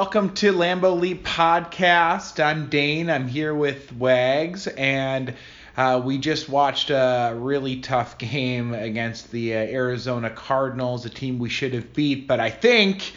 [0.00, 2.42] welcome to Lambeau Leap Podcast.
[2.42, 3.10] I'm Dane.
[3.10, 5.34] I'm here with Wags, and
[5.76, 11.38] uh, we just watched a really tough game against the uh, Arizona Cardinals, a team
[11.38, 12.26] we should have beat.
[12.26, 13.12] But I think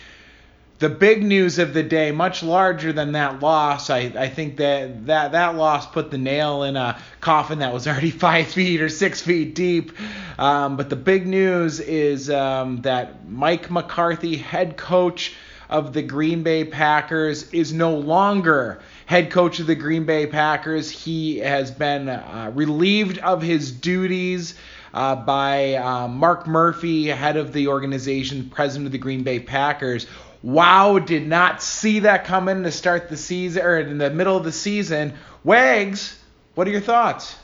[0.79, 5.05] the big news of the day, much larger than that loss, I, I think that,
[5.05, 8.89] that that loss put the nail in a coffin that was already five feet or
[8.89, 9.93] six feet deep.
[10.37, 15.33] Um, but the big news is um, that Mike McCarthy, head coach
[15.69, 20.89] of the Green Bay Packers, is no longer head coach of the Green Bay Packers.
[20.89, 24.55] He has been uh, relieved of his duties.
[24.93, 30.05] Uh, by uh, Mark Murphy, head of the organization, president of the Green Bay Packers.
[30.43, 34.43] Wow, did not see that coming to start the season or in the middle of
[34.43, 35.13] the season.
[35.43, 36.19] Wags,
[36.53, 37.35] what are your thoughts?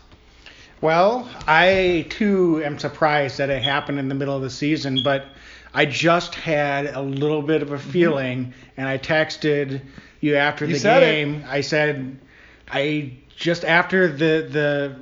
[0.82, 5.26] Well, I too am surprised that it happened in the middle of the season, but
[5.74, 9.82] I just had a little bit of a feeling, and I texted
[10.22, 10.72] you after Mm-hmm.
[10.72, 11.06] You the said it.
[11.06, 11.44] game.
[11.48, 12.18] I said,
[12.70, 14.96] I just after the the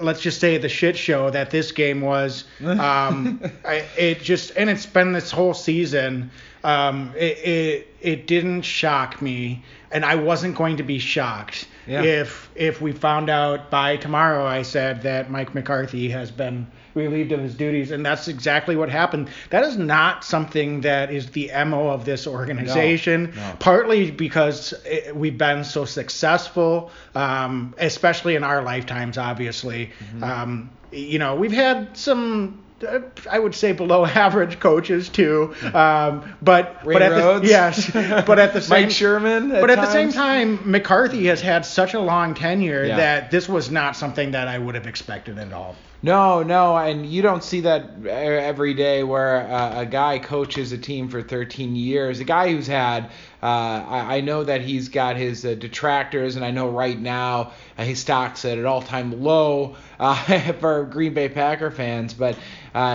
[0.00, 2.44] let's just say the shit show that this game was.
[2.64, 6.30] Um, I, it just and it's been this whole season.
[6.64, 12.02] Um, it, it it didn't shock me, and I wasn't going to be shocked Yeah.
[12.02, 14.44] if if we found out by tomorrow.
[14.44, 18.88] I said that Mike McCarthy has been relieved of his duties, and that's exactly what
[18.88, 19.28] happened.
[19.50, 23.32] That is not something that is the mo of this organization.
[23.36, 23.56] no.
[23.58, 29.18] Partly because it, we've been so successful, um, especially in our lifetimes.
[29.18, 30.24] Obviously, Mm-hmm.
[30.24, 32.62] um, you know, we've had some.
[32.86, 33.00] Uh,
[33.30, 37.42] I would say below average coaches too, um, but Ray but at Rhodes?
[37.42, 37.90] the, yes,
[38.26, 39.50] but at the same Mike Sherman.
[39.50, 42.96] but at the same time, McCarthy has had such a long tenure Yeah.
[42.96, 45.76] that this was not something that I would have expected at all.
[46.06, 50.78] No, no, and you don't see that every day where uh, a guy coaches a
[50.78, 52.20] team for 13 years.
[52.20, 53.06] A guy who's had,
[53.42, 57.54] uh, I, I know that he's got his uh, detractors, and I know right now
[57.76, 62.38] uh, his stock's at an all-time low uh, for Green Bay Packer fans, but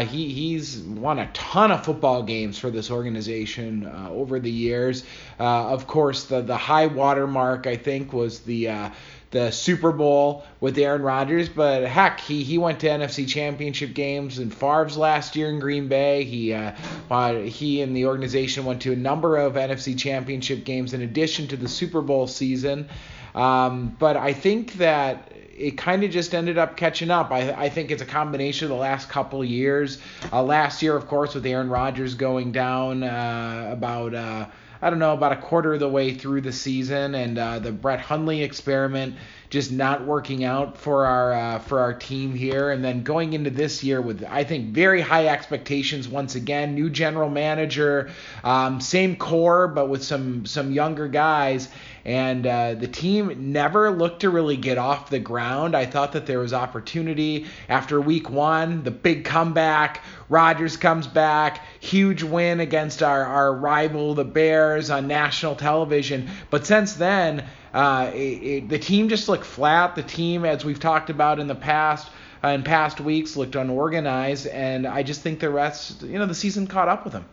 [0.07, 5.03] he he's won a ton of football games for this organization over the years.
[5.37, 8.91] Of course, the the high water mark I think was the
[9.31, 14.39] the Super Bowl with Aaron Rodgers, but heck, he, he went to NFC Championship games
[14.39, 16.25] in Favre's last year in Green Bay.
[16.25, 16.73] He uh,
[17.09, 21.47] uh, he and the organization went to a number of NFC Championship games in addition
[21.47, 22.89] to the Super Bowl season.
[23.33, 27.31] Um, but I think that it kind of just ended up catching up.
[27.31, 29.99] I, I think it's a combination of the last couple years.
[30.33, 34.49] Uh, last year, of course, with Aaron Rodgers going down uh, about.
[34.81, 37.71] I don't know, about a quarter of the way through the season, and uh, the
[37.71, 39.15] Brett Hundley experiment
[39.51, 43.49] just not working out for our uh, for our team here, and then going into
[43.49, 46.73] this year with I think very high expectations once again.
[46.73, 48.09] New general manager,
[48.43, 51.67] um, same core, but with some some younger guys,
[52.05, 55.75] and uh, the team never looked to really get off the ground.
[55.75, 60.03] I thought that there was opportunity after week one, the big comeback.
[60.29, 66.29] Rodgers comes back, huge win against our, our rival, the Bears, on national television.
[66.49, 69.95] But since then, uh, it, it, the team just looked flat.
[69.95, 72.09] The team, as we've talked about in the past,
[72.43, 76.35] uh, in past weeks, looked unorganized, and I just think the rest, you know, the
[76.35, 77.25] season caught up with them.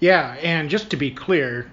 [0.00, 1.70] Yeah, and just to be clear,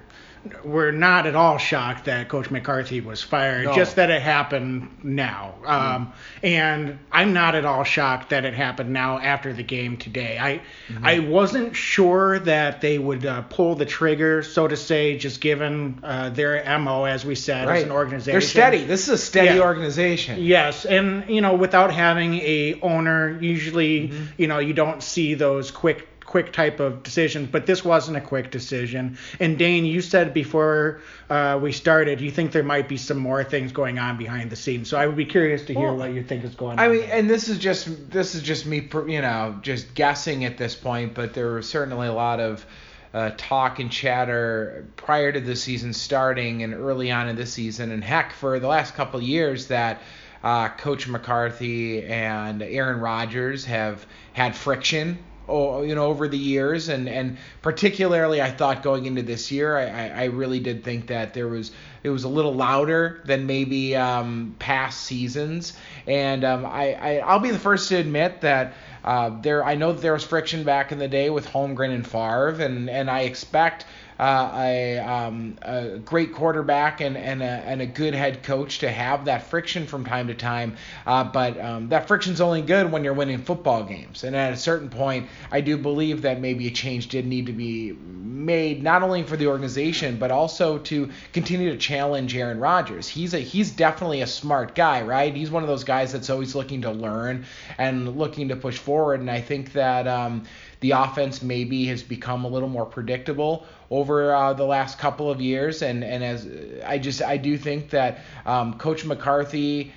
[0.64, 3.66] we're not at all shocked that Coach McCarthy was fired.
[3.66, 3.74] No.
[3.74, 6.14] Just that it happened now, um,
[6.44, 10.38] and I'm not at all shocked that it happened now after the game today.
[10.40, 10.62] I
[11.02, 16.00] I wasn't sure that they would uh, pull the trigger, so to say, just given
[16.04, 18.34] uh, their mo, as we said, as an organization.
[18.34, 18.84] They're steady.
[18.86, 19.64] This is a steady Yeah.
[19.64, 20.44] organization.
[20.44, 25.72] Yes, and you know, without having a owner, usually you know you don't see those
[25.72, 27.48] quick quick type of decisions.
[27.50, 29.18] But this wasn't a quick decision.
[29.40, 31.00] And Dane, you said before
[31.30, 34.58] uh, we started, you think there might be some more things going on behind the
[34.58, 34.90] scenes.
[34.90, 36.92] So I would be curious to hear Well, what you think is going I on.
[36.92, 40.58] I mean, and this is just this is just me, you know, just guessing at
[40.58, 41.14] this point.
[41.14, 42.66] But there was certainly a lot of
[43.14, 47.92] uh, talk and chatter prior to the season starting and early on in the season,
[47.94, 50.02] and heck, for the last couple of years that.
[50.44, 56.90] Uh, Coach McCarthy and Aaron Rodgers have had friction oh, you know, over the years,
[56.90, 61.08] and and particularly, I thought going into this year, I, I, I really did think
[61.08, 61.72] that there was
[62.04, 65.74] it was a little louder than maybe um, past seasons,
[66.08, 68.74] and um, I, I I'll be the first to admit that.
[69.04, 72.06] uh, there I know that there was friction back in the day with Holmgren and
[72.06, 73.86] Favre, and and I expect
[74.20, 78.92] uh, a, um, a great quarterback and, and, a, and a good head coach to
[78.92, 80.76] have that friction from time to time.
[81.06, 84.24] Uh, but um, that friction's only good when you're winning football games.
[84.24, 87.54] And at a certain point, I do believe that maybe a change did need to
[87.54, 93.08] be made, not only for the organization, but also to continue to challenge Aaron Rodgers.
[93.08, 95.36] He's a he's definitely a smart guy, right?
[95.36, 97.46] He's one of those guys that's always looking to learn
[97.78, 99.20] and looking to push forward.
[99.20, 100.44] And I think that um,
[100.80, 105.42] the offense maybe has become a little more predictable over uh, the last couple of
[105.42, 106.48] years, and and as
[106.86, 109.94] I just I do think that um, Coach McCarthy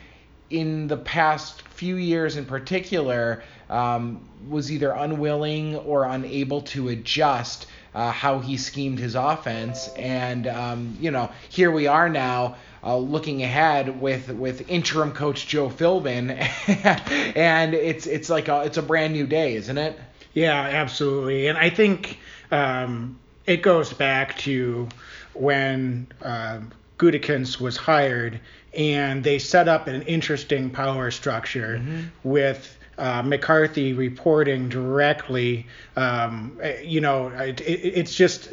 [0.50, 7.66] in the past few years in particular um, was either unwilling or unable to adjust
[7.94, 12.56] uh, how he schemed his offense, and um, you know here we are now.
[12.80, 16.30] Uh, looking ahead with with interim coach Joe Philbin,
[17.36, 19.98] and it's it's like a, it's a brand new day, isn't it?
[20.32, 21.48] Yeah, absolutely.
[21.48, 22.20] And I think
[22.52, 24.86] um, it goes back to
[25.32, 26.60] when uh,
[26.98, 28.40] Gutekunst was hired,
[28.74, 32.08] and they set up an interesting power structure mm-hmm.
[32.28, 35.66] with uh, McCarthy reporting directly.
[35.96, 38.50] Um, you know, it, it, it's just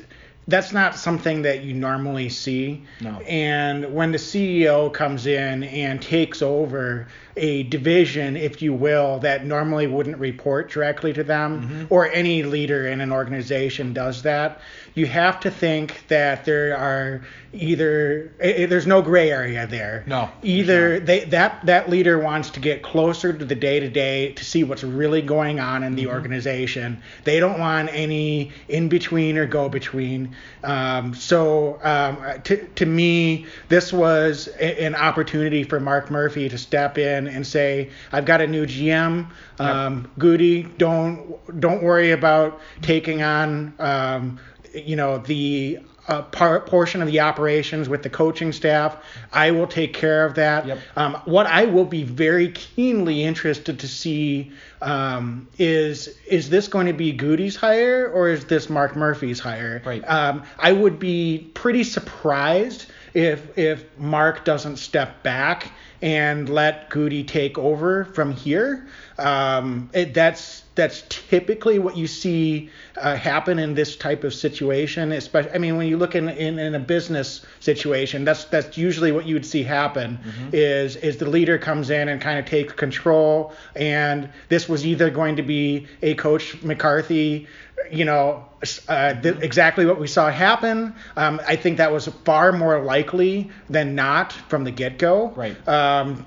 [0.47, 2.83] that's not something that you normally see.
[3.01, 3.19] No.
[3.21, 7.07] And when the CEO comes in and takes over
[7.37, 11.85] a division, if you will, that normally wouldn't report directly to them, mm-hmm.
[11.89, 14.61] or any leader in an organization does that,
[14.93, 17.21] you have to think that there are
[17.51, 20.03] either it, it, there's no gray area there.
[20.07, 20.29] No.
[20.41, 24.45] Either they that that leader wants to get closer to the day to day to
[24.45, 26.13] see what's really going on in the mm-hmm.
[26.13, 27.01] organization.
[27.23, 30.35] They don't want any in between or go between.
[30.63, 36.57] Um, so um, to to me, this was a, an opportunity for Mark Murphy to
[36.57, 39.29] step in and say, I've got a new GM.
[39.59, 40.09] Um, yep.
[40.17, 44.39] Goody, don't don't worry about taking on um,
[44.73, 48.97] you know the uh, part, portion of the operations with the coaching staff.
[49.33, 50.65] I will take care of that.
[50.65, 50.79] Yep.
[50.95, 54.51] Um, what I will be very keenly interested to see
[54.81, 59.81] um, is is this going to be Goody's hire or is this Mark Murphy's hire?
[59.85, 60.03] Right.
[60.07, 65.71] Um, I would be pretty surprised if if Mark doesn't step back
[66.01, 68.85] and let Goody take over from here.
[69.17, 75.13] Um, it, that's that's typically what you see uh, happen in this type of situation.
[75.13, 79.13] Especially, I mean, when you look in, in, in a business situation, that's that's usually
[79.13, 80.17] what you would see happen.
[80.17, 80.49] Mm-hmm.
[80.51, 85.09] Is is the leader comes in and kind of takes control, and this was either
[85.09, 87.47] going to be a coach McCarthy,
[87.91, 88.45] you know,
[88.87, 90.95] uh, th- exactly what we saw happen.
[91.15, 95.29] Um, I think that was far more likely than not from the get go.
[95.29, 95.67] Right.
[95.67, 96.25] Um,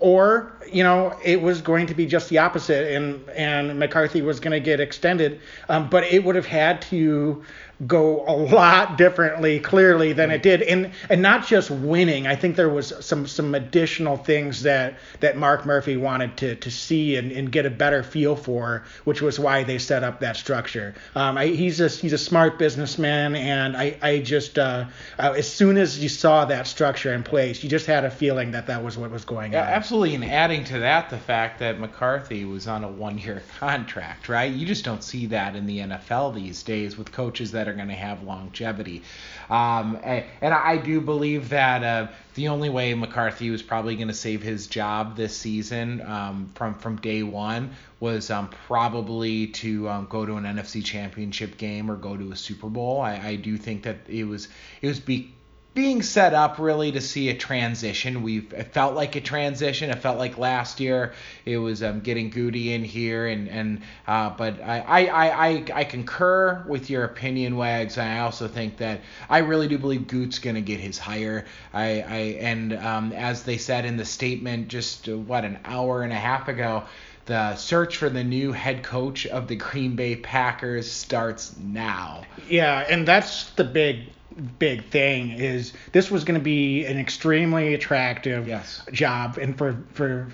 [0.00, 4.40] or you know it was going to be just the opposite and and McCarthy was
[4.40, 7.44] going to get extended um, but it would have had to
[7.86, 10.62] go a lot differently clearly than it did.
[10.62, 12.26] And and not just winning.
[12.26, 16.70] I think there was some some additional things that that Mark Murphy wanted to to
[16.70, 20.36] see and, and get a better feel for which was why they set up that
[20.36, 20.94] structure.
[21.14, 24.86] Um, I, he's a he's a smart businessman and I I just uh,
[25.18, 28.52] uh, as soon as you saw that structure in place you just had a feeling
[28.52, 29.52] that that was what was going on.
[29.52, 29.68] yeah, on.
[29.68, 30.14] absolutely.
[30.14, 34.52] And adding to that the fact that McCarthy was on a one year contract right?
[34.52, 37.88] You just don't see that in the NFL these days with coaches that are going
[37.88, 39.02] to have longevity.
[39.50, 44.08] Um, and, and, I do believe that uh, the only way McCarthy was probably going
[44.08, 49.88] to save his job this season um, from from day one was um, probably to
[49.88, 53.00] um, go to an NFC Championship game or go to a Super Bowl.
[53.00, 54.48] I, I do think that it was
[54.80, 55.34] it was be
[55.74, 58.22] being set up really to see a transition.
[58.22, 59.90] We've it felt like a transition.
[59.90, 61.14] It felt like last year
[61.44, 65.84] it was um, getting Goody in here, and and uh, but I, I I I
[65.84, 67.98] concur with your opinion, Wags.
[67.98, 71.44] I also think that I really do believe Goot's gonna get his hire.
[71.72, 76.02] I I and um, as they said in the statement just uh, what an hour
[76.02, 76.84] and a half ago.
[77.26, 82.24] The search for the new head coach of the Green Bay Packers starts now.
[82.50, 84.10] Yeah, and that's the big
[84.58, 88.82] big thing is this was going to be an extremely attractive yes.
[88.92, 90.28] job and for for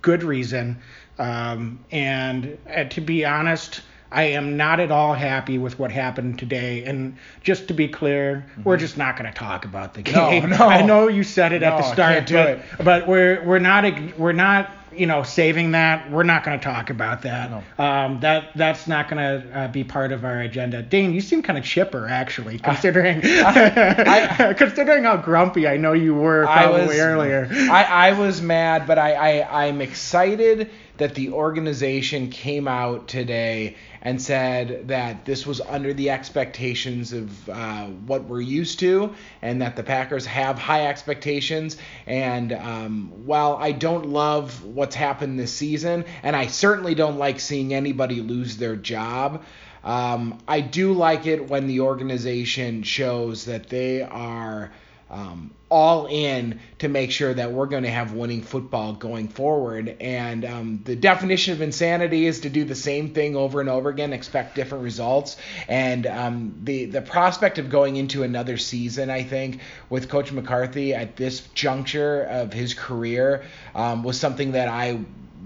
[0.00, 0.78] good reason
[1.18, 3.82] um, and uh, to be honest
[4.12, 6.84] I am not at all happy with what happened today.
[6.84, 8.62] And just to be clear, mm-hmm.
[8.62, 10.50] we're just not going to talk about the game.
[10.50, 10.66] No, no.
[10.68, 14.32] I know you said it no, at the start, but, but we're we're not we're
[14.32, 16.10] not you know, saving that.
[16.10, 17.50] We're not going to talk about that.
[17.50, 17.84] No.
[17.84, 20.82] Um, that that's not going to uh, be part of our agenda.
[20.82, 26.14] Dane, you seem kind of chipper actually, considering I- considering how grumpy I know you
[26.14, 27.48] were I probably was earlier.
[27.52, 33.76] I, I was mad, but I, I I'm excited that the organization came out today
[34.02, 39.62] and said that this was under the expectations of uh, what we're used to, and
[39.62, 41.76] that the Packers have high expectations.
[42.06, 47.38] And um, while I don't love what's happened this season, and I certainly don't like
[47.38, 49.44] seeing anybody lose their job.
[49.84, 54.72] Um, I do like it when the organization shows that they are
[55.12, 59.96] um, all in to make sure that we're going to have winning football going forward.
[60.00, 63.90] And um, the definition of insanity is to do the same thing over and over
[63.90, 65.36] again, expect different results.
[65.68, 70.94] And um, the the prospect of going into another season, I think, with Coach McCarthy
[70.94, 74.98] at this juncture of his career um, was something that I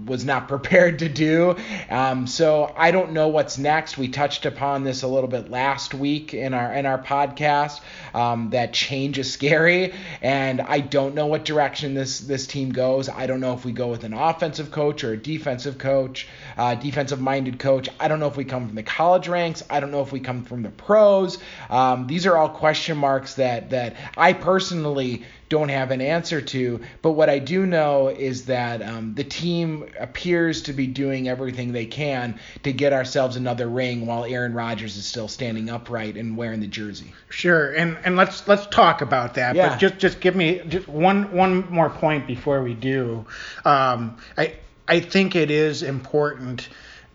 [0.05, 1.55] was not prepared to do.
[1.89, 3.97] Um, so I don't know what's next.
[3.97, 7.81] We touched upon this a little bit last week in our in our podcast.
[8.13, 13.09] Um, that change is scary, and I don't know what direction this this team goes.
[13.09, 16.27] I don't know if we go with an offensive coach or a defensive coach,
[16.57, 17.89] uh, defensive minded coach.
[17.99, 19.63] I don't know if we come from the college ranks.
[19.69, 21.37] I don't know if we come from the pros.
[21.69, 26.81] Um, these are all question marks that that I personally don't have an answer to.
[27.01, 31.71] But what I do know is that um, the team appears to be doing everything
[31.71, 36.35] they can to get ourselves another ring while Aaron Rodgers is still standing upright and
[36.35, 37.13] wearing the jersey.
[37.29, 39.55] Sure, and and let's let's talk about that.
[39.55, 39.69] Yeah.
[39.69, 43.25] But just just give me just one one more point before we do.
[43.63, 44.55] Um, I
[44.87, 46.67] I think it is important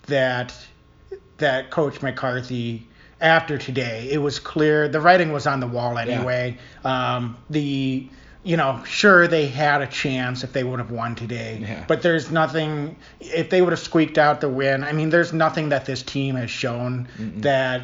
[0.06, 0.54] that
[1.38, 2.86] that Coach McCarthy
[3.20, 6.58] after today, it was clear the writing was on the wall anyway.
[6.84, 8.08] Um, the
[8.44, 11.84] you know, sure they had a chance if they would have won today, Yeah.
[11.86, 14.82] but there's nothing if they would have squeaked out the win.
[14.82, 17.08] I mean, there's nothing that this team has shown
[17.38, 17.82] that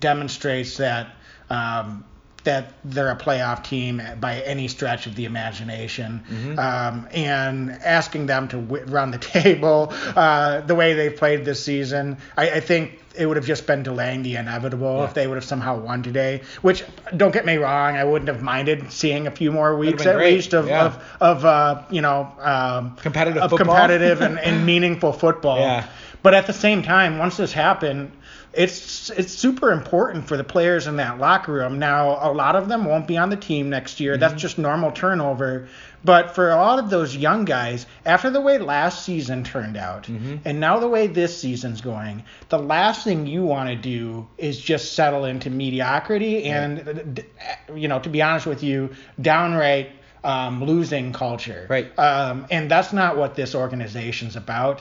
[0.00, 1.14] demonstrates that
[1.48, 2.04] um,
[2.44, 6.22] that they're a playoff team by any stretch of the imagination.
[6.58, 11.62] Um, and asking them to w- run the table uh, the way they've played this
[11.62, 15.34] season, I, I think it would have just been delaying the inevitable if they would
[15.34, 16.42] have somehow won today.
[16.62, 16.84] Which,
[17.16, 20.34] don't get me wrong, I wouldn't have minded seeing a few more weeks at great,
[20.34, 20.86] least of yeah.
[20.86, 23.76] of, of uh, you know um, Competitive of football.
[23.76, 25.58] competitive and, and meaningful football.
[25.58, 25.86] Yeah.
[26.22, 28.12] But at the same time, once this happened,
[28.52, 31.78] it's it's super important for the players in that locker room.
[31.78, 34.12] Now, a lot of them won't be on the team next year.
[34.14, 34.20] Mm-hmm.
[34.20, 35.68] That's just normal turnover.
[36.02, 40.04] But for a lot of those young guys, after the way last season turned out,
[40.04, 40.36] Mm-hmm.
[40.46, 44.58] and now the way this season's going, the last thing you want to do is
[44.58, 47.24] just settle into mediocrity and, d-
[47.74, 48.90] you know, to be honest with you,
[49.20, 49.90] downright
[50.24, 51.66] um, losing culture.
[51.68, 51.96] Right.
[51.98, 54.80] Um, and that's not what this organization's about.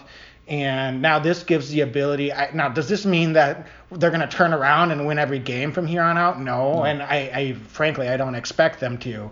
[0.49, 2.33] And now this gives the ability.
[2.33, 5.71] I, now, does this mean that they're going to turn around and win every game
[5.71, 6.41] from here on out?
[6.41, 6.83] No.
[6.83, 9.29] And I, I, frankly, I don't expect them to.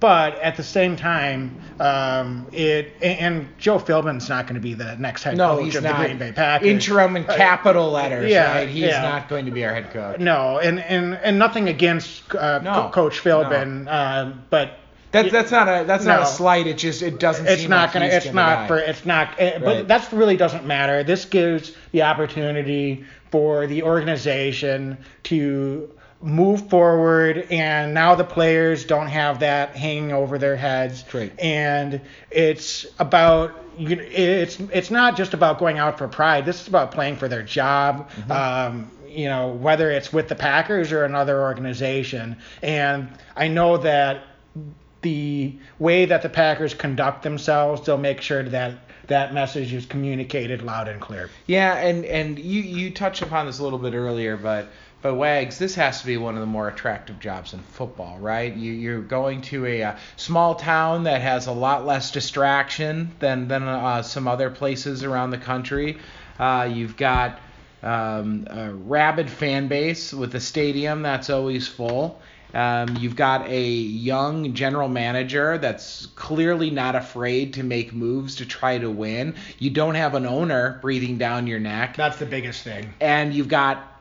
[0.00, 4.96] But at the same time, um, it and, Joe Philbin's not going to be the
[4.96, 5.98] next head No, coach of not.
[6.00, 6.66] the Green Bay Packers.
[6.66, 8.68] Interim in capital letters, yeah, right?
[8.68, 9.02] He's yeah.
[9.02, 10.18] not going to be our head coach.
[10.18, 14.80] No, and and and nothing against uh, No, Coach Philbin, uh, but
[15.22, 16.66] That, that's not a that's not a slight.
[16.66, 17.46] It just it doesn't.
[17.46, 18.66] it's seem not like gonna it's gonna not die.
[18.68, 19.60] for it's not Right.
[19.62, 25.90] but that's really doesn't matter this gives the opportunity for the organization to
[26.22, 31.38] move forward and now the players don't have that hanging over their heads Great.
[31.38, 36.68] and it's about you it's it's not just about going out for pride this is
[36.68, 38.32] about playing for their job Mm-hmm.
[38.32, 44.24] um you know whether it's with the Packers or another organization and I know that
[45.06, 48.74] the way that the Packers conduct themselves, they'll make sure that
[49.06, 51.30] that message is communicated loud and clear.
[51.46, 54.66] Yeah, and and you you touched upon this a little bit earlier, but
[55.02, 58.52] but Wags, this has to be one of the more attractive jobs in football, right?
[58.52, 63.46] You you're going to a, uh small town that has a lot less distraction than
[63.46, 65.98] than uh, some other places around the country.
[66.36, 67.38] Uh, you've got
[67.84, 72.20] um, a rabid fan base with a stadium that's always full.
[72.54, 78.46] Um, you've got a young general manager that's clearly not afraid to make moves to
[78.46, 79.34] try to win.
[79.58, 81.96] You don't have an owner breathing down your neck.
[81.96, 82.94] That's the biggest thing.
[83.00, 84.00] And you've got,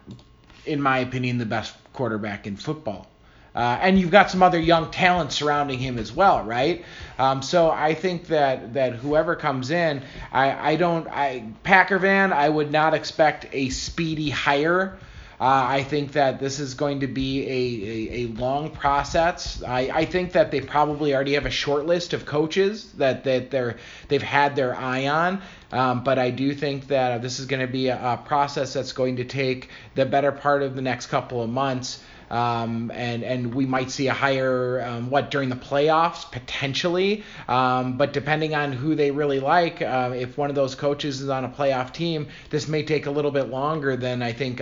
[0.66, 3.08] in my opinion, the best quarterback in football.
[3.56, 6.84] Uh, and you've got some other young talent surrounding him as well, right?
[7.18, 12.34] Um, so I think that that whoever comes in, I, I don't, I Packer van,
[12.34, 14.98] I would not expect a speedy hire.
[15.40, 19.62] Uh, I think that this is going to be a, a, a long process.
[19.62, 23.52] I, I think that they probably already have a short list of coaches that, that
[23.52, 23.76] they're
[24.08, 25.42] they've had their eye on.
[25.74, 28.94] Um, but I do think that this is going to be a, a, process that's
[28.94, 32.02] going to take the better part of the next couple of months.
[32.32, 37.98] Um, and and we might see a higher um, what during the playoffs potentially, um,
[37.98, 41.46] but depending on who they really like, uh, if one of those coaches is on
[41.46, 44.60] a playoff team, this may take a little bit longer than I think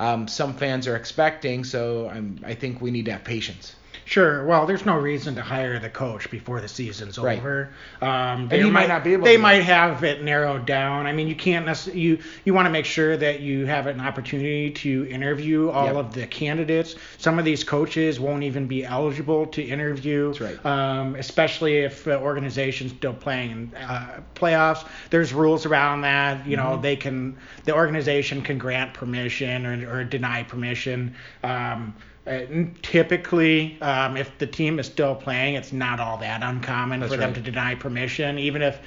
[0.00, 1.62] um, some fans are expecting.
[1.62, 3.76] So I'm, I think we need to have patience.
[4.10, 4.44] Sure.
[4.44, 7.38] Well, there's no reason to hire the coach before the season's Right.
[7.38, 7.68] over.
[8.02, 11.06] Um, And he might not be able They might have it narrowed down.
[11.06, 12.02] I mean, you can't necessarily.
[12.02, 15.94] You you want to make sure that you have an opportunity to interview all Yep.
[15.96, 16.96] of the candidates.
[17.18, 20.32] Some of these coaches won't even be eligible to interview.
[20.34, 20.66] That's right.
[20.66, 24.84] Um, especially if the organization's still playing in uh, playoffs.
[25.10, 26.44] There's rules around that.
[26.48, 26.82] You know, Mm-hmm.
[26.82, 31.14] they can the organization can grant permission or, or deny permission.
[31.44, 31.94] Um,
[32.26, 32.40] uh,
[32.82, 37.18] typically, um, if the team is still playing, it's not all that uncommon That's for
[37.18, 38.78] them to deny permission, even if,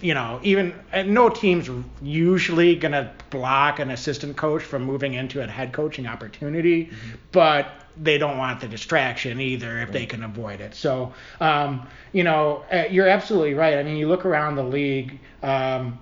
[0.00, 0.74] you know, even
[1.06, 1.70] no team's
[2.02, 7.16] usually gonna block an assistant coach from moving into a head coaching opportunity, Mm-hmm.
[7.32, 7.66] but
[7.96, 10.74] they don't want the distraction either if they can avoid it.
[10.74, 13.76] So, um, you know, uh, you're absolutely right.
[13.76, 15.18] I mean, you look around the league.
[15.42, 15.98] Um,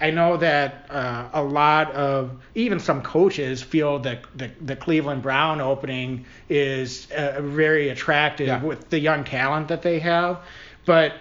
[0.00, 5.22] I know that uh, a lot of even some coaches feel that the, the Cleveland
[5.22, 8.62] Brown opening is uh, very attractive Yeah.
[8.62, 10.38] with the young talent that they have,
[10.84, 11.14] but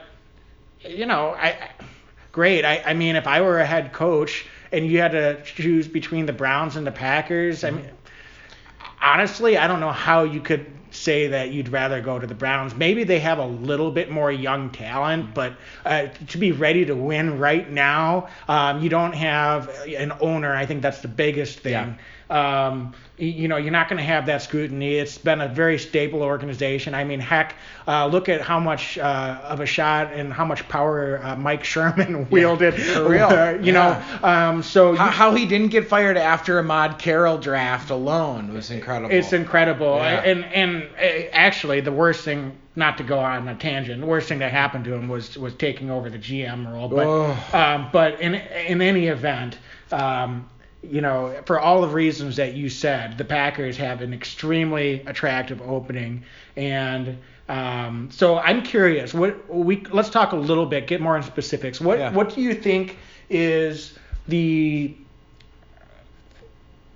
[0.81, 1.71] you know, I
[2.31, 2.65] great.
[2.65, 6.25] I, I mean, if I were a head coach and you had to choose between
[6.25, 7.89] the Browns and the Packers, I mean,
[9.01, 12.75] honestly, I don't know how you could say that you'd rather go to the Browns.
[12.75, 15.53] Maybe they have a little bit more young talent, but
[15.85, 20.55] uh, to be ready to win right now, um, you don't have an owner.
[20.55, 21.97] I think that's the biggest thing.
[22.29, 24.95] Um, you know, you're not going to have that scrutiny.
[24.95, 26.93] It's been a very stable organization.
[26.93, 27.55] I mean, heck,
[27.87, 31.63] uh, look at how much uh, of a shot and how much power uh, Mike
[31.63, 32.73] Sherman wielded.
[32.73, 33.27] for real.
[33.27, 34.03] Uh, you Yeah.
[34.21, 38.53] know, um, so How, you- how he didn't get fired after Ahmad Carroll draft alone
[38.53, 39.13] was incredible.
[39.15, 39.95] It's incredible.
[39.97, 40.21] Yeah.
[40.23, 44.27] And and uh, actually, the worst thing, not to go on a tangent, the worst
[44.27, 46.89] thing that happened to him was was taking over the GM role.
[46.89, 47.37] But Oh.
[47.53, 49.57] um, but in in any event.
[49.91, 50.49] Um,
[50.91, 55.61] you know, for all the reasons that you said, the Packers have an extremely attractive
[55.61, 56.23] opening,
[56.55, 57.17] and
[57.47, 59.13] um, so I'm curious.
[59.13, 61.79] What we let's talk a little bit, get more into specifics.
[61.79, 62.11] What Yeah.
[62.11, 62.97] what do you think
[63.29, 64.95] is the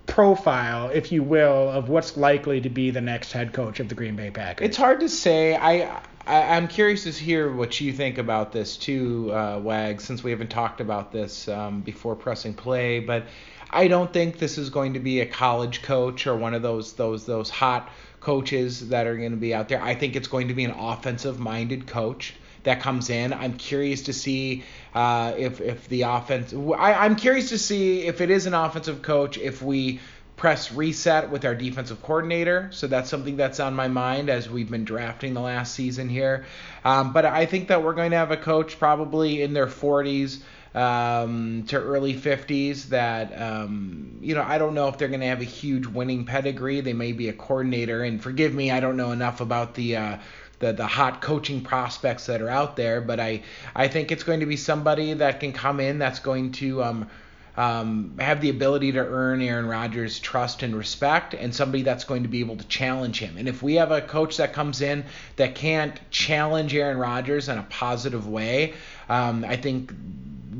[0.06, 3.94] profile, if you will, of what's likely to be the next head coach of the
[3.94, 4.66] Green Bay Packers.
[4.66, 5.54] It's hard to say.
[5.54, 10.22] I, I I'm curious to hear what you think about this too, uh, Wag, since
[10.22, 13.00] we haven't talked about this um, before pressing play.
[13.00, 13.24] But
[13.70, 16.92] I don't think this is going to be a college coach or one of those
[16.94, 19.82] those those hot coaches that are going to be out there.
[19.82, 23.32] I think it's going to be an offensive-minded coach that comes in.
[23.32, 26.52] I'm curious to see uh, if if the offense.
[26.52, 29.38] I, I'm curious to see if it is an offensive coach.
[29.38, 30.00] If we
[30.40, 32.70] press reset with our defensive coordinator.
[32.72, 36.46] So that's something that's on my mind as we've been drafting the last season here.
[36.82, 40.40] Um, but I think that we're going to have a coach probably in their 40s
[40.74, 45.26] um, to early 50s that, um, you know, I don't know if they're going to
[45.26, 46.80] have a huge winning pedigree.
[46.80, 48.04] They may be a coordinator.
[48.04, 49.96] And forgive me, I don't know enough about the.
[49.96, 50.18] Uh,
[50.60, 53.42] the, the hot coaching prospects that are out there, but I,
[53.74, 57.10] I think it's going to be somebody that can come in that's going to um,
[57.56, 62.22] um, have the ability to earn Aaron Rodgers' trust and respect, and somebody that's going
[62.22, 63.36] to be able to challenge him.
[63.38, 65.04] And if we have a coach that comes in
[65.36, 68.74] that can't challenge Aaron Rodgers in a positive way,
[69.08, 69.92] um, I think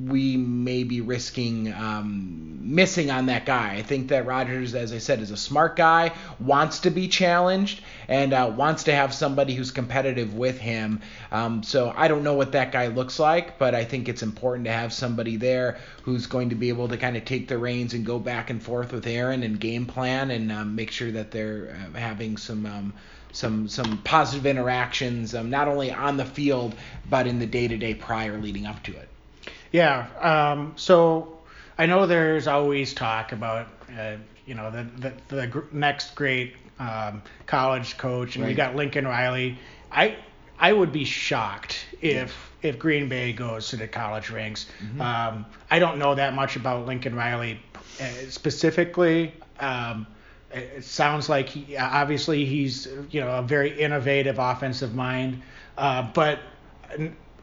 [0.07, 3.75] we may be risking um, missing on that guy.
[3.75, 7.83] I think that Rodgers, as I said, is a smart guy, wants to be challenged,
[8.09, 11.01] and uh, wants to have somebody who's competitive with him.
[11.33, 14.67] Um, so I don't know what that guy looks like, but I think it's important
[14.67, 17.95] to have somebody there who's going to be able to kind of take the reins
[17.95, 21.31] and go back and forth with Aaron and game plan and um, make sure that
[21.31, 22.67] they're uh, having some.
[22.67, 22.93] Um,
[23.33, 26.75] some some positive interactions, um, not only on the field
[27.09, 29.09] but in the day-to-day prior leading up to it.
[29.73, 30.07] Yeah.
[30.21, 31.39] Um, so
[31.79, 34.87] I know there's always talk about, uh, you know, the
[35.29, 39.59] the, the gr- next great um, college coach, and we got Lincoln Riley.
[39.93, 40.17] I
[40.59, 44.67] I would be shocked if if Green Bay goes to the college ranks.
[45.01, 47.61] Um, I don't know that much about Lincoln Riley
[48.01, 49.33] uh, specifically.
[49.59, 50.07] Um,
[50.53, 55.43] it sounds like he, obviously he's you know a very innovative offensive mind,
[55.79, 56.41] uh, but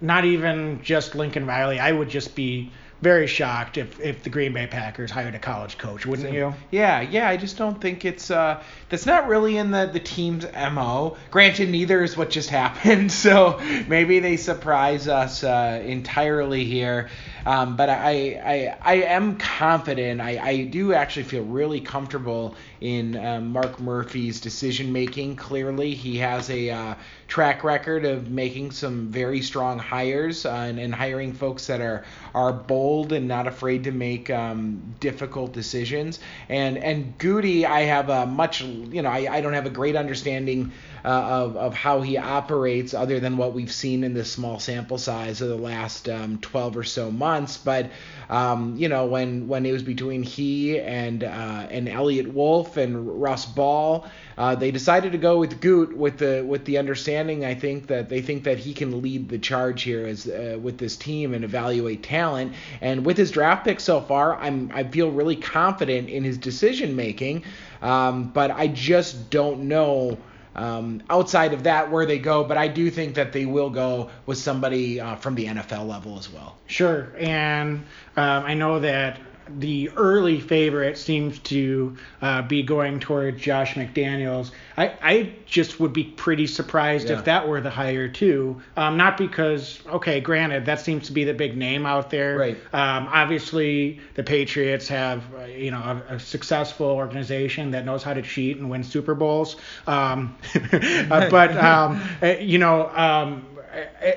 [0.01, 1.79] not even just Lincoln Riley.
[1.79, 5.77] I would just be very shocked if, if the Green Bay Packers hired a college
[5.77, 6.53] coach, wouldn't you?
[6.71, 7.29] Yeah, yeah.
[7.29, 11.17] I just don't think it's uh that's not really in the the team's mo.
[11.29, 17.09] Granted, neither is what just happened, so maybe they surprise us uh, entirely here.
[17.45, 20.19] Um, but I, I I am confident.
[20.19, 25.35] I, I do actually feel really comfortable in uh, Mark Murphy's decision making.
[25.35, 26.95] Clearly, he has a uh,
[27.27, 32.03] track record of making some very strong hires uh, and, and hiring folks that are
[32.33, 36.19] are bold and not afraid to make um, difficult decisions.
[36.49, 39.95] And and Goody, I have a much you know I, I don't have a great
[39.95, 40.71] understanding
[41.03, 44.97] uh, of of how he operates other than what we've seen in this small sample
[44.97, 47.57] size of the last um, 12 or so months.
[47.57, 47.91] But
[48.29, 53.21] um, you know when when it was between he and uh, and Eliot Wolf and
[53.21, 54.07] Russ Ball.
[54.37, 58.07] Uh, they decided to go with Goot with the with the understanding I think that
[58.07, 61.43] they think that he can lead the charge here as uh, with this team and
[61.43, 62.53] evaluate talent.
[62.79, 66.95] And with his draft pick so far, I'm I feel really confident in his decision
[66.95, 67.43] making.
[67.81, 70.17] Um, but I just don't know.
[70.55, 74.09] Um, outside of that, where they go, but I do think that they will go
[74.25, 76.57] with somebody uh, from the NFL level as well.
[76.65, 79.19] Sure, and um, I know that
[79.49, 84.51] the early favorite seems to uh, be going towards Josh McDaniels.
[84.75, 87.19] I, I just would be pretty surprised Yeah.
[87.19, 88.61] if that were the hire too.
[88.75, 92.37] Um, not because, okay, granted, that seems to be the big name out there.
[92.37, 92.57] Right.
[92.73, 98.13] Um, obviously, the Patriots have, uh, you know, a, a successful organization that knows how
[98.13, 99.55] to cheat and win Super Bowls.
[99.85, 103.45] Um, uh, but, um, uh, you know, um,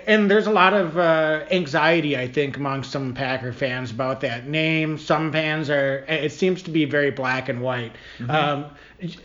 [0.07, 4.47] and there's a lot of uh, anxiety, I think, among some Packer fans about that
[4.47, 4.99] name.
[4.99, 6.05] Some fans are.
[6.09, 7.93] It seems to be very black and white.
[8.29, 8.67] Um,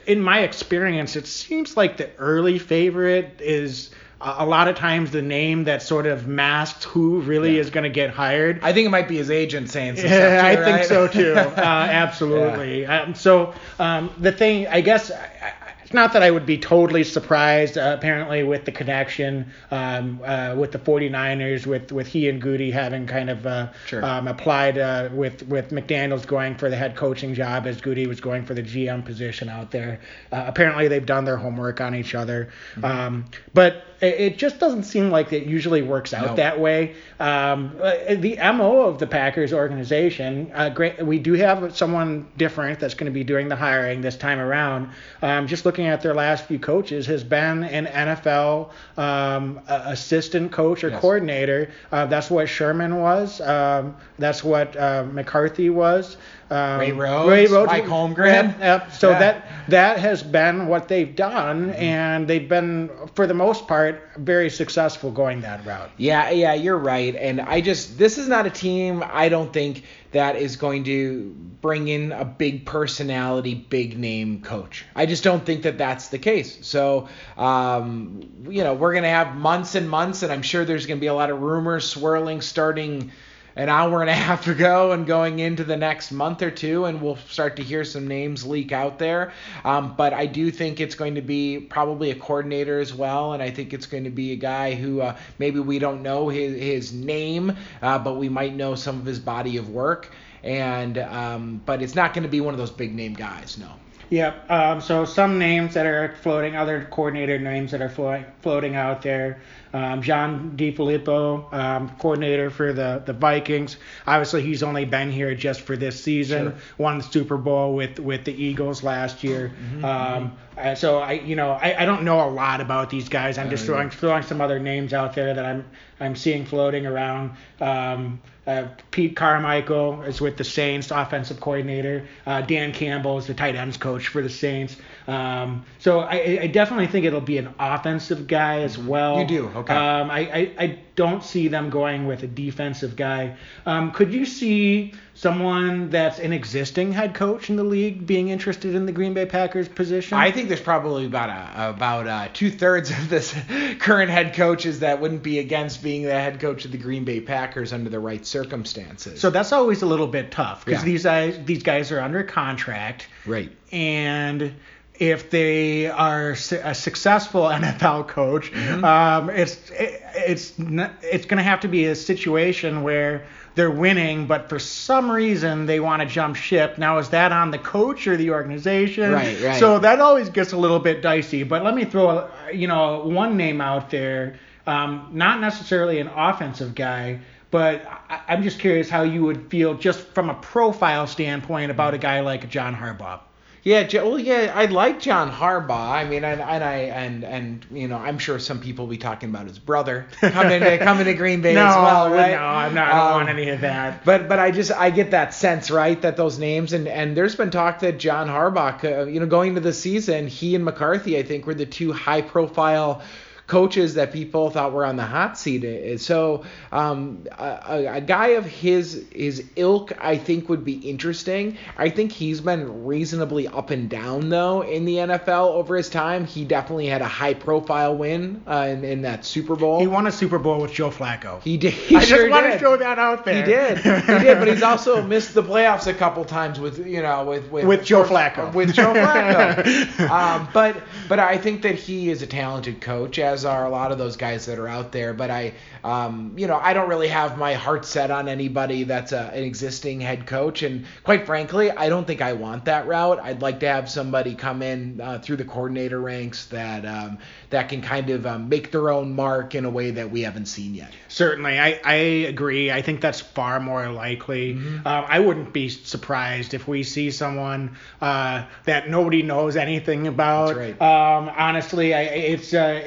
[0.06, 5.22] in my experience, it seems like the early favorite is a lot of times the
[5.22, 7.62] name that sort of masks who really Yeah.
[7.62, 8.60] is going to get hired.
[8.64, 10.86] I think it might be his agent saying some Yeah, I too, think right?
[10.86, 11.34] so too.
[11.36, 12.86] Uh, absolutely.
[12.86, 15.54] Um, so um, the thing, I guess, I,
[15.86, 17.78] it's not that I would be totally surprised.
[17.78, 22.72] Uh, apparently, with the connection um, uh, with the 49ers, with with he and Goody
[22.72, 24.04] having kind of uh, Sure.
[24.04, 28.20] um, applied uh, with with McDaniels going for the head coaching job as Goody was
[28.20, 30.00] going for the GM position out there.
[30.32, 32.50] Uh, apparently, they've done their homework on each other.
[32.78, 32.86] Mm-hmm.
[32.86, 36.36] Um, but it, it just doesn't seem like it usually works out No.
[36.36, 36.96] that way.
[37.20, 42.80] Um, uh, the MO of the Packers organization, uh, great, we do have someone different
[42.80, 44.90] that's going to be doing the hiring this time around.
[45.22, 50.84] Um, just looking at their last few coaches, has been an NFL um, assistant coach
[50.84, 51.02] or Yes.
[51.02, 51.72] coordinator.
[51.92, 53.42] Uh, that's what Sherman was.
[53.42, 56.18] Um, that's what uh, McCarthy was.
[56.52, 58.26] Um, Ray Rhodes, Mike Holmgren.
[58.50, 58.92] Yep, yep.
[58.94, 59.20] So Yeah.
[59.20, 61.82] that that has been what they've done, Mm-hmm.
[61.82, 65.92] and they've been, for the most part, very successful going that route.
[65.98, 67.16] Yeah, yeah, you're right.
[67.16, 71.36] And I just this is not a team I don't think that is going to
[71.62, 74.86] bring in a big personality, big name coach.
[74.96, 76.66] I just don't think that that's the case.
[76.66, 81.00] So, um, you know, we're gonna have months and months, and I'm sure there's gonna
[81.00, 83.12] be a lot of rumors swirling starting
[83.56, 87.02] an hour and a half ago and going into the next month or two, and
[87.02, 89.32] we'll start to hear some names leak out there.
[89.64, 93.42] Um, but I do think it's going to be probably a coordinator as well, and
[93.42, 96.60] I think it's going to be a guy who uh, maybe we don't know his,
[96.60, 100.12] his name, uh, but we might know some of his body of work.
[100.44, 103.72] And um, but it's not going to be one of those big name guys, no.
[104.10, 104.52] Yep.
[104.52, 109.02] Um, so some names that are floating, other coordinator names that are floating, floating out
[109.02, 109.42] there.
[109.74, 113.78] Um, John DeFilippo, um, coordinator for the, the Vikings.
[114.08, 116.52] Obviously, he's only been here just for this season.
[116.52, 116.60] Sure.
[116.78, 119.52] Won the Super Bowl with, with the Eagles last year.
[119.84, 123.38] Um, uh, so I, you know, I, I don't know a lot about these guys.
[123.38, 125.66] I'm just throwing throwing some other names out there that I'm
[126.00, 127.32] I'm seeing floating around.
[127.60, 132.08] Um, uh, Pete Carmichael is with the Saints, offensive coordinator.
[132.26, 134.76] Uh, Dan Campbell is the tight ends coach for the Saints.
[135.08, 139.20] Um, so I, I definitely think it'll be an offensive guy as well.
[139.20, 139.48] You do?
[139.56, 139.74] Okay.
[139.74, 143.36] Um, I, I, I don't see them going with a defensive guy.
[143.66, 148.76] Um, could you see someone that's an existing head coach in the league being interested
[148.76, 150.18] in the Green Bay Packers position?
[150.18, 153.34] I think there's probably about a, about two thirds of this
[153.80, 157.22] current head coaches that wouldn't be against being the head coach of the Green Bay
[157.22, 159.20] Packers under the right circumstances.
[159.20, 160.86] so that's always a little bit tough because Yeah.
[160.86, 163.08] these guys these guys are under contract.
[163.26, 163.52] right.
[163.72, 164.54] and
[165.00, 168.84] if they are a successful NFL coach, Mm-hmm.
[168.86, 173.72] um, it's it, it's n- it's going to have to be a situation where they're
[173.72, 176.78] winning, but for some reason they want to jump ship.
[176.78, 179.12] Now, is that on the coach or the organization?
[179.12, 179.60] Right, right.
[179.60, 181.44] So that always gets a little bit dicey.
[181.44, 186.08] But let me throw a, you know one name out there, um, not necessarily an
[186.08, 187.20] offensive guy.
[187.52, 187.86] but
[188.28, 192.20] I'm just curious how you would feel just from a profile standpoint about a guy
[192.20, 193.20] like John Harbaugh.
[193.66, 195.90] Yeah, well, yeah, I like John Harbaugh.
[195.92, 199.00] I mean, and, and I and and you know, I'm sure some people will be
[199.00, 202.32] talking about his brother coming to coming to Green Bay no, as well, right?
[202.34, 202.92] no, I'm not.
[202.92, 204.06] I don't Um, want any of that.
[204.06, 207.36] But but I just I get that sense right that those names and and there's
[207.36, 211.18] been talk that John Harbaugh uh, you know going into the season he and McCarthy
[211.18, 213.02] I think were the two high profile
[213.48, 215.98] coaches that people thought were on the hot seat.
[216.00, 221.58] So um, a, a- a guy of his his ilk I think would be interesting.
[221.78, 226.26] I think he's been reasonably up and down though in the NFL over his time.
[226.26, 229.80] He definitely had a high profile win uh, in, in that Super Bowl.
[229.80, 231.42] He won a Super Bowl with Joe Flacco.
[231.44, 231.74] He did.
[231.86, 233.36] He I sure just want to throw that out there.
[233.46, 233.78] He did.
[233.78, 237.52] He did, but he's also missed the playoffs a couple times with you know with
[237.52, 238.54] with, With Joe Flacco.
[238.54, 240.10] With Joe Flacco.
[240.10, 240.78] um, but
[241.08, 244.16] but I think that he is a talented coach, as are a lot of those
[244.16, 245.14] guys that are out there.
[245.14, 249.12] But I um, you know I don't really have my heart set on anybody that's
[249.12, 253.20] a, an existing head coach, and quite frankly, I don't think I want that route.
[253.20, 257.18] I'd like to have somebody come in uh, through the coordinator ranks that um,
[257.50, 260.46] that can kind of um, make their own mark in a way that we haven't
[260.46, 260.92] seen yet.
[261.08, 262.72] Certainly, I, I agree.
[262.72, 264.56] I think that's far more likely.
[264.56, 264.88] Mm-hmm.
[264.88, 270.56] Um, I wouldn't be surprised if we see someone uh, that nobody knows anything about.
[270.56, 270.82] That's right.
[270.82, 272.84] Um, honestly, I, it's uh,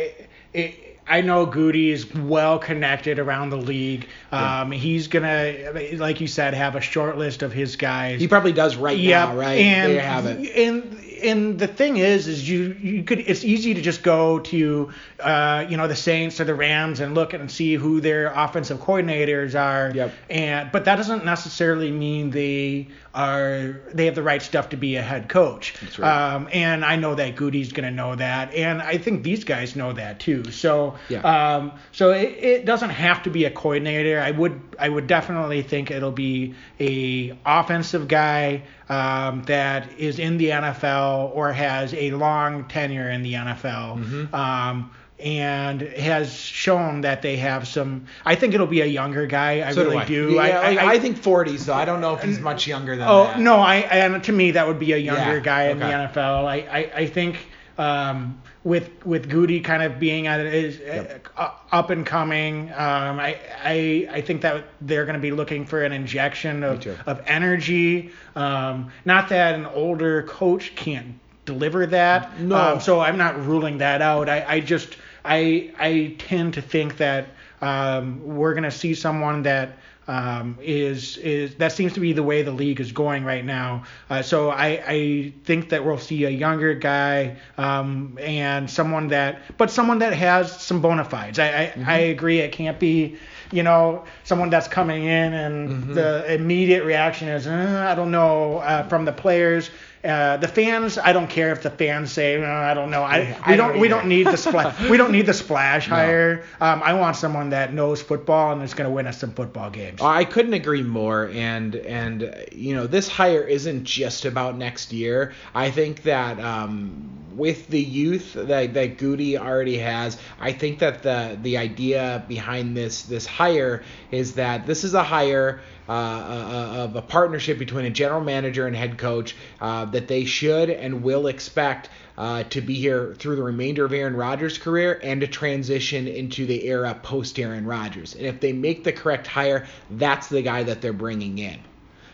[0.53, 4.09] it, I know Goody is well connected around the league.
[4.31, 8.21] Um, He's gonna, like you said, have a short list of his guys.
[8.21, 9.59] He probably does right Yep, now, right?
[9.59, 10.57] And, there you have it.
[10.57, 14.91] And and the thing is, is you you could it's easy to just go to
[15.21, 18.79] uh, you know the Saints or the Rams and look and see who their offensive
[18.79, 19.93] coordinators are.
[19.95, 20.13] Yep.
[20.31, 24.97] And but that doesn't necessarily mean they are they have the right stuff to be
[24.97, 25.75] a head coach.
[25.81, 26.35] That's right.
[26.35, 29.93] Um, and I know that Goody's gonna know that, and I think these guys know
[29.93, 30.51] that too.
[30.53, 31.21] So Yeah.
[31.21, 34.21] um, so it, it doesn't have to be a coordinator.
[34.21, 40.39] I would I would definitely think it'll be a offensive guy um, that is in
[40.39, 43.99] the NFL or has a long tenure in the NFL.
[44.05, 44.35] Mm-hmm.
[44.35, 44.91] Um,
[45.21, 48.07] and has shown that they have some.
[48.25, 49.69] I think it'll be a younger guy.
[49.69, 50.05] I So really I.
[50.05, 50.31] do.
[50.31, 51.75] Yeah, I, I, I, think 40s though.
[51.75, 53.11] I don't know if he's much younger than that.
[53.11, 53.41] Oh that.
[53.41, 55.87] no, I and to me that would be a younger Yeah, guy in the.
[55.87, 56.45] NFL.
[56.45, 61.29] I I, I think um, with with Goody kind of being at is Yep.
[61.37, 65.65] uh, up and coming, um, I I I think that they're going to be looking
[65.65, 68.11] for an injection of of energy.
[68.37, 72.39] Um, not that an older coach can't deliver that.
[72.41, 72.57] No.
[72.57, 74.29] Um, so I'm not ruling that out.
[74.29, 77.29] I, I just I I tend to think that
[77.63, 82.43] um, we're gonna see someone that um, is is that seems to be the way
[82.43, 83.85] the league is going right now.
[84.09, 89.43] Uh, so I I think that we'll see a younger guy um, and someone that
[89.59, 91.39] but someone that has some bona fides.
[91.39, 92.41] I I, I agree.
[92.41, 93.19] It can't be
[93.53, 98.59] you know someone that's coming in and the immediate reaction is uh, I don't know
[98.59, 99.71] uh, from the players.
[100.05, 103.03] Uh, the fans, I don't care if the fans say, uh, I don't know.
[103.03, 104.89] I, I we don't don't, we don't need the splash.
[104.89, 106.45] we don't need the splash hire.
[106.61, 109.71] Um, I want someone that knows football and is going to win us some football
[109.71, 110.01] games.
[110.01, 111.29] I couldn't agree more.
[111.29, 115.33] And and you know this hire isn't just about next year.
[115.55, 121.03] I think that um, with the youth that that Goody already has, I think that
[121.03, 125.61] the the idea behind this this hire is that this is a hire.
[125.89, 130.27] Uh, uh, of a partnership between a general manager and head coach uh, that they
[130.27, 135.01] should and will expect uh, to be here through the remainder of Aaron Rodgers' career
[135.03, 138.15] and to transition into the era post Aaron Rodgers.
[138.15, 141.59] And if they make the correct hire, that's the guy that they're bringing in.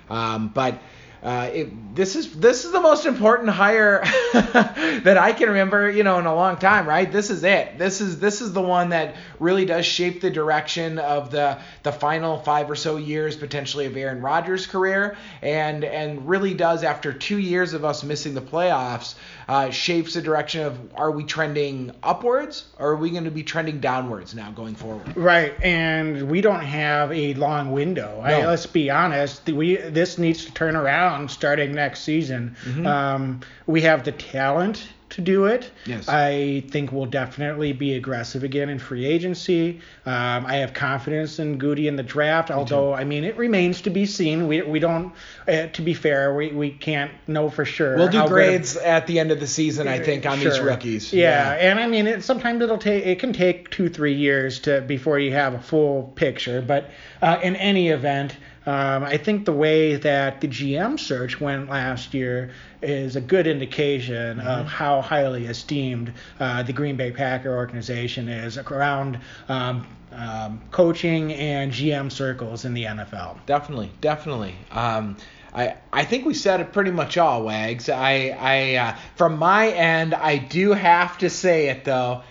[0.09, 0.81] Um, but
[1.25, 4.03] uh, it, this is this is the most important hire
[4.35, 7.11] that I can remember, you know, in a long time, right?
[7.11, 7.79] This is it.
[7.79, 11.93] This is this is the one that really does shape the direction of the the
[11.93, 17.11] final five or so years potentially of Aaron Rodgers' career, and and really does after
[17.11, 19.15] two years of us missing the playoffs,
[19.49, 23.43] uh, shapes the direction of are we trending upwards or are we going to be
[23.43, 25.17] trending downwards now going forward?
[25.17, 28.21] Right, and we don't have a long window.
[28.23, 29.47] I, let's be honest.
[29.47, 32.57] We this needs to turn around starting next season.
[32.85, 35.71] Um, we have the talent to do it.
[35.87, 36.09] Yes.
[36.09, 39.81] I think we'll definitely be aggressive again in free agency.
[40.07, 43.91] Um, I have confidence in Goody in the draft, although I mean it remains to
[43.91, 44.49] be seen.
[44.49, 45.13] We we don't.
[45.47, 47.97] Uh, to be fair, we, we can't know for sure.
[47.97, 50.41] We'll do how good a- grades at the end of the season, I think, on
[50.41, 50.65] these Sure.
[50.67, 51.13] rookies.
[51.13, 54.81] Yeah, and I mean, it, sometimes it'll take it can take two three years to
[54.81, 56.61] before you have a full picture.
[56.61, 56.91] But
[57.23, 62.15] uh, in any event, um, I think the way that the GM search went last
[62.15, 62.51] year
[62.83, 64.47] is a good indication Mm-hmm.
[64.47, 71.33] of how highly esteemed uh, the Green Bay Packer organization is around um, um, coaching
[71.33, 73.37] and GM circles in the NFL.
[73.47, 74.55] Definitely, definitely.
[74.71, 75.17] Um,
[75.55, 77.89] I I think we said it pretty much all, Wags.
[77.89, 82.23] I I uh, from my end, I do have to say it though,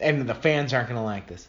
[0.00, 1.46] and the fans aren't gonna like this.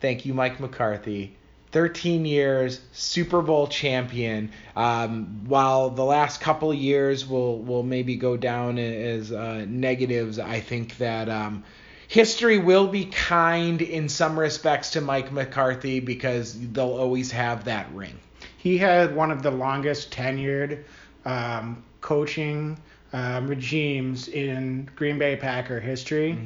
[0.00, 1.36] Thank you, Mike McCarthy.
[1.72, 4.50] 13 years, Super Bowl champion.
[4.76, 10.38] Um, while the last couple of years will will maybe go down as uh, negatives,
[10.38, 11.64] I think that um,
[12.08, 17.92] history will be kind in some respects to Mike McCarthy because they'll always have that
[17.94, 18.18] ring.
[18.58, 20.84] He had one of the longest tenured
[21.24, 22.78] um, coaching
[23.14, 26.38] um, regimes in Green Bay Packer history.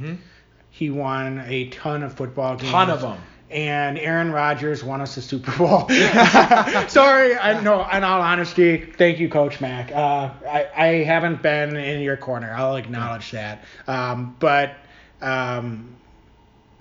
[0.70, 2.70] He won a ton of football games.
[2.70, 3.18] Ton of 'em.
[3.48, 5.88] And Aaron Rodgers won us a Super Bowl.
[6.88, 7.88] Sorry, I no.
[7.90, 9.92] In all honesty, thank you, Coach Mack.
[9.92, 12.52] Uh, I I haven't been in your corner.
[12.52, 13.64] I'll acknowledge that.
[13.86, 14.74] Um, but
[15.22, 15.96] um,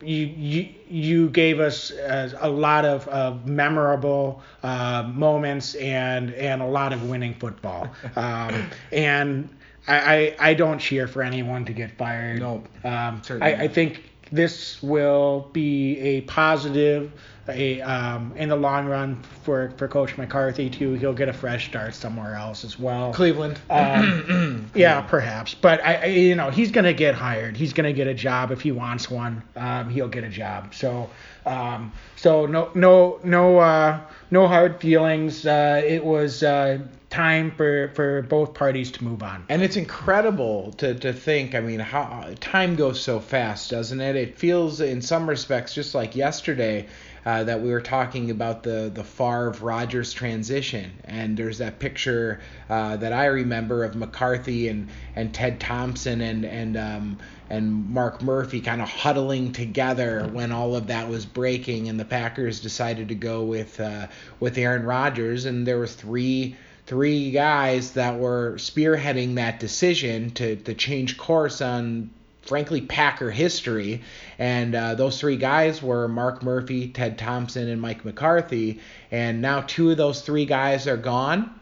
[0.02, 6.62] you you you gave us uh, a lot of, of memorable uh, moments and and
[6.62, 7.90] a lot of winning football.
[8.16, 9.50] Um, and
[9.88, 9.96] I,
[10.40, 12.40] I I don't cheer for anyone to get fired.
[12.40, 12.68] Nope.
[12.84, 17.12] Um, Certainly I, I think this will be a positive.
[17.48, 21.68] A, um, in the long run for, for Coach McCarthy too, he'll get a fresh
[21.68, 23.14] start somewhere else as well.
[23.14, 23.60] Cleveland.
[23.70, 27.56] Um, yeah, perhaps, but I, I, you know, he's gonna get hired.
[27.56, 29.44] He's gonna get a job if he wants one.
[29.56, 30.74] Um, he'll get a job.
[30.74, 31.08] So,
[31.46, 34.00] um, so no, no, no, uh,
[34.32, 35.46] no hard feelings.
[35.46, 36.80] Uh, it was uh,
[37.16, 39.46] time for for both parties to move on.
[39.48, 41.56] And it's incredible to, to think.
[41.56, 44.16] I mean, how time goes so fast, doesn't it?
[44.18, 46.88] It feels, in some respects, just like yesterday
[47.26, 50.92] uh, that we were talking about the the Favre Rodgers transition.
[51.06, 56.46] And there's that picture uh, that I remember of McCarthy and, and Ted Thompson and
[56.46, 57.18] and um,
[57.50, 62.06] and Mark Murphy kind of huddling together when all of that was breaking, and the
[62.06, 64.08] Packers decided to go with uh,
[64.40, 70.56] with Aaron Rodgers, and there were three three guys that were spearheading that decision to,
[70.56, 72.12] to change course on
[72.44, 74.04] frankly Packer history.
[74.38, 78.82] And uh, those three guys were Mark Murphy, Ted Thompson and Mike McCarthy.
[79.12, 81.60] And now two of those three guys are gone.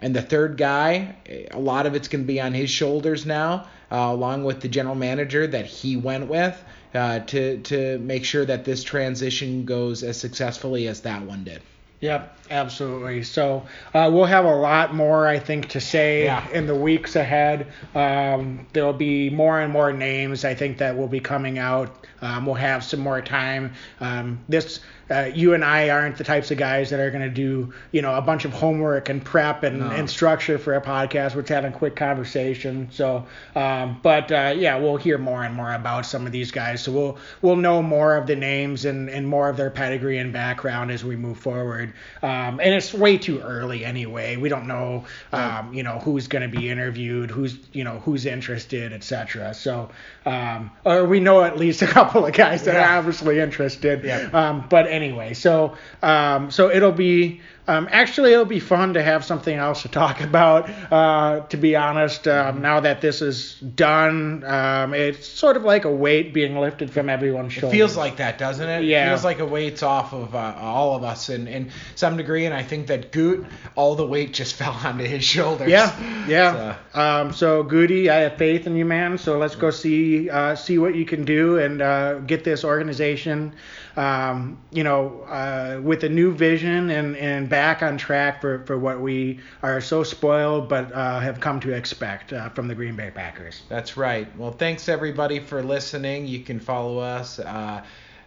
[0.00, 1.16] And the third guy
[1.50, 4.68] a lot of it's going to be on his shoulders now uh, along with the
[4.68, 6.60] general manager that he went with
[6.94, 11.62] uh, to to make sure that this transition goes as successfully as that one did.
[12.00, 13.22] Yep, absolutely.
[13.22, 16.48] So uh, we'll have a lot more, I think, to say Yeah.
[16.50, 17.66] in the weeks ahead.
[17.94, 22.06] Um, there will be more and more names, I think, that will be coming out.
[22.22, 23.74] Um, we'll have some more time.
[24.00, 24.80] Um, this,
[25.10, 28.00] uh, you and I aren't the types of guys that are going to do, you
[28.00, 29.90] know, a bunch of homework and prep and, No.
[29.90, 31.34] and structure for a podcast.
[31.34, 32.88] We're just having a quick conversation.
[32.90, 36.82] So, um, but uh, yeah, we'll hear more and more about some of these guys.
[36.82, 40.32] So we'll we'll know more of the names and, and more of their pedigree and
[40.32, 41.92] background as we move forward.
[42.22, 44.36] Um, and it's way too early anyway.
[44.36, 48.26] We don't know, um, you know, who's going to be interviewed, who's you know who's
[48.26, 49.54] interested, etc.
[49.54, 49.90] So,
[50.26, 52.94] um, or we know at least a couple of guys that Yeah.
[52.94, 54.04] are obviously interested.
[54.04, 54.28] Yeah.
[54.32, 59.24] Um, but anyway, so um, so it'll be um, actually it'll be fun to have
[59.24, 60.68] something else to talk about.
[60.92, 65.84] Uh, to be honest, um, now that this is done, um, it's sort of like
[65.86, 67.74] a weight being lifted from everyone's shoulders.
[67.74, 68.84] It feels like that, doesn't it?
[68.84, 69.06] Yeah.
[69.06, 72.44] It feels like a weight's off of uh, all of us in, in some degree,
[72.44, 75.68] and I think that Goot, all the weight just fell onto his shoulders.
[75.70, 76.76] Yeah, yeah.
[76.92, 79.16] So- Um, so Goody, I have faith in you, man.
[79.18, 83.54] So let's go see uh, see what you can do and uh, get this organization,
[83.96, 88.78] um, you know, uh, with a new vision and, and back on track for, for
[88.78, 92.96] what we are so spoiled but uh, have come to expect uh, from the Green
[92.96, 93.62] Bay Packers.
[93.68, 94.26] That's right.
[94.38, 96.26] Well, thanks everybody for listening.
[96.26, 97.82] You can follow us uh,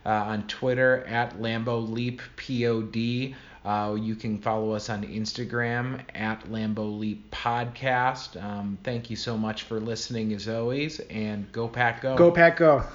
[0.06, 3.36] on Twitter at Lambeau Leap Pod.
[3.68, 8.42] Uh, you can follow us on Instagram at Lambeau Leap Podcast.
[8.42, 12.16] Um, thank you so much for listening as always, and go Pack Go.
[12.16, 12.86] Go Pack, go.